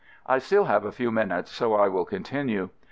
I 0.25 0.39
still 0.39 0.63
have 0.63 0.83
a 0.83 0.91
few 0.91 1.11
minutes, 1.11 1.51
so 1.51 1.75
I 1.75 1.87
will 1.87 2.05
con 2.05 2.23
tinue. 2.23 2.71